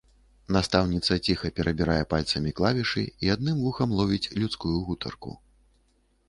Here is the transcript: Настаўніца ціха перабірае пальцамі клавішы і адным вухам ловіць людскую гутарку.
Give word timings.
Настаўніца 0.55 1.17
ціха 1.27 1.51
перабірае 1.59 1.97
пальцамі 2.13 2.53
клавішы 2.61 3.03
і 3.27 3.31
адным 3.35 3.61
вухам 3.67 3.89
ловіць 4.01 4.31
людскую 4.41 4.75
гутарку. 4.89 5.37